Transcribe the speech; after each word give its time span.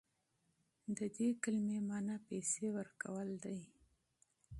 د 0.97 0.99
دې 1.15 1.29
کلمې 1.43 1.79
معنی 1.87 2.17
پیسې 2.27 2.65
ورکول 2.77 3.29
دي. 3.43 3.59